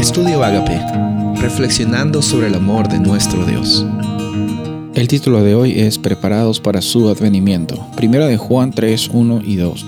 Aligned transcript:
Estudio 0.00 0.42
Agape, 0.42 0.80
reflexionando 1.42 2.22
sobre 2.22 2.46
el 2.46 2.54
amor 2.54 2.88
de 2.88 2.98
nuestro 2.98 3.44
Dios. 3.44 3.84
El 4.94 5.06
título 5.08 5.42
de 5.42 5.54
hoy 5.54 5.78
es 5.78 5.98
Preparados 5.98 6.58
para 6.58 6.80
su 6.80 7.10
advenimiento. 7.10 7.86
Primera 7.96 8.26
de 8.26 8.38
Juan 8.38 8.70
3, 8.70 9.10
1 9.12 9.42
y 9.44 9.56
2. 9.56 9.86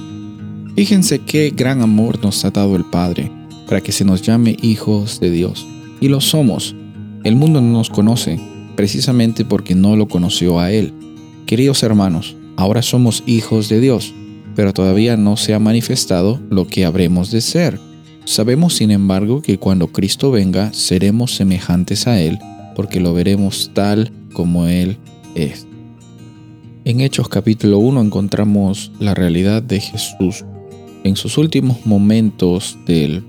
Fíjense 0.76 1.20
qué 1.20 1.50
gran 1.56 1.80
amor 1.80 2.22
nos 2.22 2.44
ha 2.44 2.50
dado 2.50 2.76
el 2.76 2.84
Padre, 2.84 3.32
para 3.66 3.80
que 3.80 3.90
se 3.90 4.04
nos 4.04 4.20
llame 4.20 4.54
hijos 4.60 5.18
de 5.18 5.30
Dios. 5.30 5.66
Y 5.98 6.08
lo 6.08 6.20
somos. 6.20 6.76
El 7.24 7.34
mundo 7.34 7.62
no 7.62 7.72
nos 7.72 7.88
conoce, 7.88 8.38
precisamente 8.76 9.46
porque 9.46 9.74
no 9.74 9.96
lo 9.96 10.08
conoció 10.08 10.60
a 10.60 10.72
Él. 10.72 10.92
Queridos 11.46 11.82
hermanos, 11.82 12.36
ahora 12.56 12.82
somos 12.82 13.22
hijos 13.24 13.70
de 13.70 13.80
Dios, 13.80 14.12
pero 14.54 14.74
todavía 14.74 15.16
no 15.16 15.38
se 15.38 15.54
ha 15.54 15.58
manifestado 15.58 16.38
lo 16.50 16.66
que 16.66 16.84
habremos 16.84 17.30
de 17.30 17.40
ser 17.40 17.91
Sabemos, 18.24 18.74
sin 18.74 18.90
embargo, 18.90 19.42
que 19.42 19.58
cuando 19.58 19.88
Cristo 19.88 20.30
venga 20.30 20.72
seremos 20.72 21.34
semejantes 21.34 22.06
a 22.06 22.20
Él, 22.20 22.38
porque 22.74 23.00
lo 23.00 23.12
veremos 23.12 23.70
tal 23.74 24.12
como 24.32 24.66
Él 24.66 24.96
es. 25.34 25.66
En 26.84 27.00
Hechos 27.00 27.28
capítulo 27.28 27.78
1 27.78 28.00
encontramos 28.00 28.92
la 28.98 29.14
realidad 29.14 29.62
de 29.62 29.80
Jesús 29.80 30.44
en 31.04 31.16
sus 31.16 31.38
últimos 31.38 31.84
momentos 31.84 32.78
de 32.86 33.22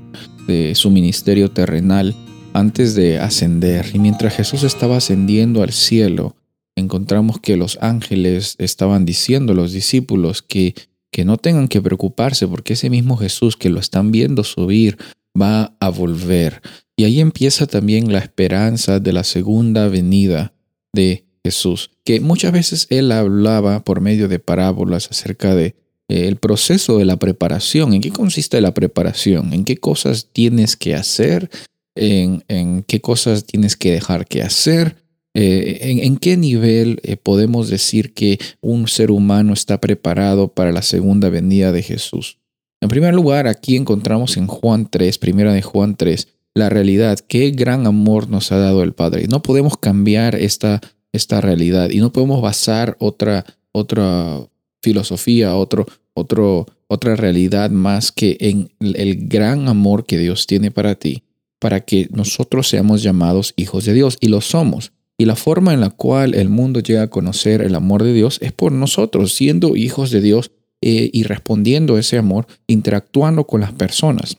su 0.75 0.89
ministerio 0.91 1.51
terrenal 1.51 2.15
antes 2.53 2.95
de 2.95 3.19
ascender. 3.19 3.87
Y 3.93 3.99
mientras 3.99 4.35
Jesús 4.35 4.63
estaba 4.63 4.97
ascendiendo 4.97 5.63
al 5.63 5.71
cielo, 5.71 6.35
encontramos 6.75 7.39
que 7.39 7.57
los 7.57 7.77
ángeles 7.81 8.55
estaban 8.59 9.05
diciendo 9.05 9.53
a 9.53 9.55
los 9.55 9.71
discípulos 9.71 10.41
que 10.41 10.75
que 11.13 11.23
no 11.23 11.37
tengan 11.37 11.69
que 11.69 11.81
preocuparse 11.81 12.45
porque 12.47 12.73
ese 12.73 12.89
mismo 12.89 13.15
Jesús 13.15 13.55
que 13.55 13.69
lo 13.69 13.79
están 13.79 14.11
viendo 14.11 14.43
subir 14.43 14.97
va 15.39 15.77
a 15.79 15.89
volver. 15.89 16.61
Y 16.97 17.05
ahí 17.05 17.21
empieza 17.21 17.67
también 17.67 18.11
la 18.11 18.19
esperanza 18.19 18.99
de 18.99 19.13
la 19.13 19.23
segunda 19.23 19.87
venida 19.87 20.53
de 20.91 21.25
Jesús, 21.45 21.91
que 22.03 22.19
muchas 22.19 22.51
veces 22.51 22.87
él 22.89 23.11
hablaba 23.11 23.83
por 23.83 24.01
medio 24.01 24.27
de 24.27 24.39
parábolas 24.39 25.09
acerca 25.09 25.55
de 25.55 25.75
eh, 26.07 26.27
el 26.27 26.37
proceso 26.37 26.97
de 26.97 27.05
la 27.05 27.17
preparación. 27.17 27.93
¿En 27.93 28.01
qué 28.01 28.11
consiste 28.11 28.59
la 28.59 28.73
preparación? 28.73 29.53
¿En 29.53 29.65
qué 29.65 29.77
cosas 29.77 30.29
tienes 30.33 30.75
que 30.75 30.95
hacer? 30.95 31.49
¿En, 31.95 32.43
en 32.47 32.83
qué 32.83 33.01
cosas 33.01 33.45
tienes 33.45 33.77
que 33.77 33.91
dejar 33.91 34.25
que 34.25 34.41
hacer? 34.41 35.02
Eh, 35.35 35.79
¿en, 36.03 36.17
qué 36.17 36.37
nivel 36.37 36.99
eh, 37.03 37.17
podemos 37.17 37.67
decir 37.67 38.13
que 38.13 38.37
un 38.61 38.87
ser 38.87 39.09
humano 39.09 39.53
está 39.53 39.81
preparado 39.81 40.49
para 40.49 40.71
la 40.71 40.83
segunda 40.83 41.29
venida 41.29 41.71
de 41.71 41.81
Jesús? 41.81 42.37
En 42.81 42.89
primer 42.89 43.13
lugar, 43.13 43.47
aquí 43.47 43.75
encontramos 43.75 44.37
en 44.37 44.45
Juan 44.45 44.87
3, 44.89 45.17
primera 45.17 45.53
de 45.53 45.61
Juan 45.61 45.95
3, 45.95 46.27
la 46.53 46.69
realidad, 46.69 47.17
qué 47.27 47.49
gran 47.49 47.87
amor 47.87 48.29
nos 48.29 48.51
ha 48.51 48.57
dado 48.57 48.83
el 48.83 48.93
Padre. 48.93 49.27
No 49.27 49.41
podemos 49.41 49.77
cambiar 49.77 50.35
esta, 50.35 50.81
esta 51.11 51.41
realidad 51.41 51.89
y 51.89 51.97
no 51.99 52.13
podemos 52.13 52.41
basar 52.41 52.95
otra, 52.99 53.45
otra 53.71 54.39
filosofía, 54.83 55.55
otro, 55.55 55.87
otro, 56.13 56.67
otra 56.87 57.15
realidad 57.15 57.71
más 57.71 58.11
que 58.11 58.37
en 58.39 58.69
el 58.79 59.27
gran 59.27 59.67
amor 59.67 60.05
que 60.05 60.19
Dios 60.19 60.45
tiene 60.45 60.69
para 60.69 60.93
ti, 60.95 61.23
para 61.57 61.79
que 61.79 62.07
nosotros 62.11 62.67
seamos 62.67 63.01
llamados 63.01 63.53
hijos 63.55 63.85
de 63.85 63.93
Dios 63.93 64.17
y 64.19 64.27
lo 64.27 64.41
somos. 64.41 64.91
Y 65.17 65.25
la 65.25 65.35
forma 65.35 65.73
en 65.73 65.81
la 65.81 65.89
cual 65.89 66.33
el 66.33 66.49
mundo 66.49 66.79
llega 66.79 67.03
a 67.03 67.09
conocer 67.09 67.61
el 67.61 67.75
amor 67.75 68.03
de 68.03 68.13
Dios 68.13 68.39
es 68.41 68.51
por 68.51 68.71
nosotros, 68.71 69.33
siendo 69.33 69.75
hijos 69.75 70.11
de 70.11 70.21
Dios 70.21 70.51
eh, 70.81 71.09
y 71.13 71.23
respondiendo 71.23 71.95
a 71.95 71.99
ese 71.99 72.17
amor, 72.17 72.47
interactuando 72.67 73.45
con 73.45 73.61
las 73.61 73.71
personas. 73.71 74.37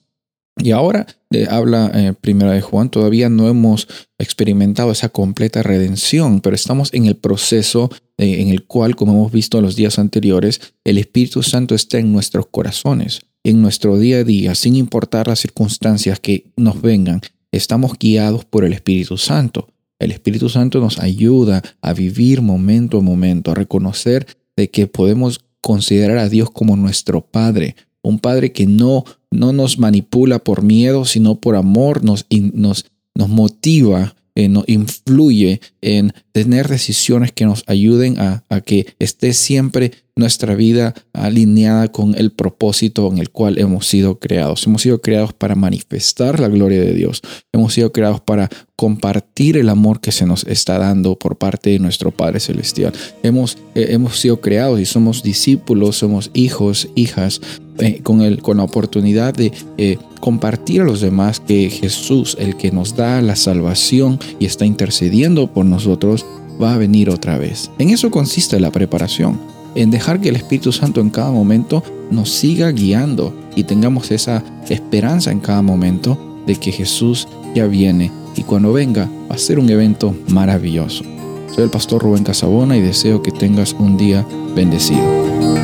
Y 0.58 0.72
ahora 0.72 1.06
eh, 1.31 1.47
habla 1.48 1.91
eh, 1.94 2.12
primera 2.20 2.53
de 2.53 2.61
Juan, 2.61 2.91
todavía 2.91 3.28
no 3.28 3.48
hemos 3.48 3.89
experimentado 4.19 4.92
esa 4.92 5.08
completa 5.08 5.62
redención, 5.62 6.41
pero 6.41 6.55
estamos 6.55 6.92
en 6.92 7.06
el 7.06 7.16
proceso 7.16 7.91
en 8.16 8.48
el 8.50 8.65
cual, 8.65 8.94
como 8.94 9.12
hemos 9.12 9.32
visto 9.32 9.59
en 9.59 9.65
los 9.65 9.75
días 9.75 9.98
anteriores, 9.98 10.75
el 10.84 10.98
Espíritu 10.98 11.43
Santo 11.43 11.75
está 11.75 11.98
en 11.98 12.12
nuestros 12.12 12.47
corazones, 12.47 13.22
en 13.43 13.60
nuestro 13.60 13.98
día 13.98 14.19
a 14.19 14.25
día, 14.25 14.54
sin 14.54 14.77
importar 14.77 15.27
las 15.27 15.41
circunstancias 15.41 16.21
que 16.21 16.53
nos 16.56 16.81
vengan. 16.81 17.22
Estamos 17.50 17.98
guiados 17.98 18.44
por 18.44 18.65
el 18.65 18.72
Espíritu 18.72 19.16
Santo. 19.16 19.73
El 19.99 20.10
Espíritu 20.10 20.49
Santo 20.49 20.81
nos 20.81 20.99
ayuda 20.99 21.62
a 21.81 21.93
vivir 21.93 22.43
momento 22.43 22.99
a 22.99 23.00
momento, 23.00 23.50
a 23.50 23.55
reconocer 23.55 24.27
de 24.56 24.71
que 24.71 24.87
podemos 24.87 25.41
considerar 25.60 26.19
a 26.19 26.28
Dios 26.28 26.50
como 26.50 26.77
nuestro 26.77 27.22
Padre, 27.22 27.77
un 28.03 28.19
Padre 28.19 28.53
que 28.53 28.66
no, 28.66 29.04
no 29.31 29.53
nos 29.53 29.78
manipula 29.78 30.38
por 30.38 30.62
miedo, 30.62 31.04
sino 31.04 31.37
por 31.37 31.56
amor, 31.56 32.04
nos, 32.04 32.27
nos, 32.31 32.87
nos 33.15 33.28
motiva 33.28 34.15
eh, 34.37 34.53
influye 34.67 35.61
en 35.81 36.12
tener 36.33 36.69
decisiones 36.69 37.33
que 37.33 37.45
nos 37.45 37.62
ayuden 37.69 38.19
a, 38.19 38.45
a, 38.49 38.61
que 38.61 38.87
esté 38.99 39.33
siempre 39.33 39.93
nuestra 40.17 40.55
vida 40.55 40.95
alineada 41.12 41.89
con 41.89 42.15
el 42.17 42.33
propósito 42.33 43.09
en 43.11 43.19
el 43.19 43.31
cual 43.31 43.59
hemos 43.59 43.87
sido 43.87 44.19
creados. 44.19 44.67
Hemos 44.67 44.83
sido 44.83 45.00
creados 45.00 45.33
para 45.33 45.55
manifestar 45.55 46.41
la 46.41 46.49
gloria 46.49 46.81
de 46.81 46.95
Dios. 46.95 47.22
Hemos 47.53 47.75
sido 47.75 47.93
creados 47.93 48.21
para 48.21 48.49
compartir 48.77 49.56
el 49.56 49.69
amor 49.69 50.00
que 50.00 50.12
se 50.12 50.27
nos 50.27 50.45
está 50.45 50.78
dando 50.78 51.16
por 51.16 51.37
parte 51.37 51.71
de 51.71 51.78
nuestro 51.78 52.11
Padre 52.11 52.41
Celestial. 52.41 52.93
Hemos, 53.22 53.59
eh, 53.75 53.87
hemos 53.91 54.19
sido 54.19 54.41
creados 54.41 54.81
y 54.81 54.84
somos 54.84 55.22
discípulos, 55.22 55.97
somos 55.97 56.31
hijos, 56.34 56.89
hijas, 56.95 57.41
eh, 57.78 58.01
con, 58.03 58.21
el, 58.22 58.41
con 58.41 58.56
la 58.59 58.65
oportunidad 58.65 59.34
de 59.34 59.53
compartir 60.24 60.80
a 60.80 60.84
los 60.84 61.02
demás 61.02 61.38
que 61.38 61.68
Jesús, 61.68 62.34
el 62.40 62.56
que 62.56 62.72
nos 62.72 62.96
da 62.96 63.20
la 63.20 63.36
salvación 63.36 64.18
y 64.38 64.46
está 64.46 64.64
intercediendo 64.64 65.48
por 65.48 65.66
nosotros, 65.66 66.24
va 66.60 66.72
a 66.72 66.78
venir 66.78 67.10
otra 67.10 67.36
vez. 67.36 67.70
En 67.78 67.90
eso 67.90 68.10
consiste 68.10 68.58
la 68.58 68.70
preparación, 68.70 69.38
en 69.74 69.90
dejar 69.90 70.22
que 70.22 70.30
el 70.30 70.36
Espíritu 70.36 70.72
Santo 70.72 71.02
en 71.02 71.10
cada 71.10 71.30
momento 71.30 71.82
nos 72.10 72.30
siga 72.30 72.70
guiando 72.70 73.34
y 73.54 73.64
tengamos 73.64 74.10
esa 74.12 74.42
esperanza 74.70 75.30
en 75.30 75.40
cada 75.40 75.60
momento 75.60 76.18
de 76.46 76.56
que 76.56 76.72
Jesús 76.72 77.28
ya 77.54 77.66
viene 77.66 78.10
y 78.34 78.44
cuando 78.44 78.72
venga 78.72 79.10
va 79.30 79.34
a 79.34 79.38
ser 79.38 79.58
un 79.58 79.68
evento 79.68 80.16
maravilloso. 80.28 81.04
Soy 81.54 81.64
el 81.64 81.70
pastor 81.70 82.02
Rubén 82.02 82.24
Casabona 82.24 82.78
y 82.78 82.80
deseo 82.80 83.20
que 83.20 83.30
tengas 83.30 83.76
un 83.78 83.98
día 83.98 84.26
bendecido. 84.56 85.63